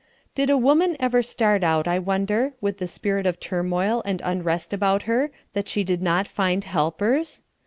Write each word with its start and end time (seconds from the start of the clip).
Did 0.33 0.49
a 0.49 0.57
woman 0.57 0.97
ever 0.99 1.21
start 1.21 1.63
out, 1.63 1.87
I 1.87 1.99
wonder, 1.99 2.53
with 2.59 2.79
the 2.79 2.87
spirit 2.87 3.27
of 3.27 3.39
turmoil 3.39 4.01
and 4.03 4.19
unrest 4.25 4.73
about 4.73 5.03
her, 5.03 5.29
that 5.53 5.67
she 5.69 5.83
did 5.83 6.01
not 6.01 6.27
find 6.27 6.63
helpers? 6.63 7.43